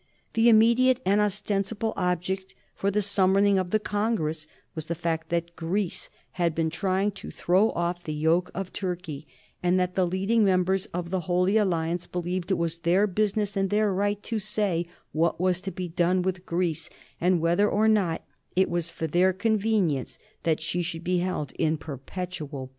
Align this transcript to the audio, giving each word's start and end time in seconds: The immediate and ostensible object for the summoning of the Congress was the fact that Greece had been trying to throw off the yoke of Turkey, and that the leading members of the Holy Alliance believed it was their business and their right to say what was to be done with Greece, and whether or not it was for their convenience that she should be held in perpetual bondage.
The 0.33 0.49
immediate 0.49 0.99
and 1.05 1.21
ostensible 1.21 1.93
object 1.95 2.55
for 2.73 2.89
the 2.89 3.03
summoning 3.03 3.59
of 3.59 3.69
the 3.69 3.77
Congress 3.77 4.47
was 4.73 4.87
the 4.87 4.95
fact 4.95 5.29
that 5.29 5.55
Greece 5.55 6.09
had 6.41 6.55
been 6.55 6.71
trying 6.71 7.11
to 7.11 7.29
throw 7.29 7.69
off 7.73 8.03
the 8.03 8.13
yoke 8.15 8.49
of 8.55 8.73
Turkey, 8.73 9.27
and 9.61 9.79
that 9.79 9.93
the 9.93 10.07
leading 10.07 10.43
members 10.43 10.87
of 10.87 11.11
the 11.11 11.19
Holy 11.29 11.55
Alliance 11.55 12.07
believed 12.07 12.49
it 12.49 12.55
was 12.55 12.79
their 12.79 13.05
business 13.05 13.55
and 13.55 13.69
their 13.69 13.93
right 13.93 14.23
to 14.23 14.39
say 14.39 14.87
what 15.11 15.39
was 15.39 15.61
to 15.61 15.71
be 15.71 15.87
done 15.87 16.23
with 16.23 16.47
Greece, 16.47 16.89
and 17.19 17.39
whether 17.39 17.69
or 17.69 17.87
not 17.87 18.23
it 18.55 18.71
was 18.71 18.89
for 18.89 19.05
their 19.05 19.33
convenience 19.33 20.17
that 20.41 20.59
she 20.59 20.81
should 20.81 21.03
be 21.03 21.19
held 21.19 21.51
in 21.59 21.77
perpetual 21.77 22.61
bondage. 22.65 22.69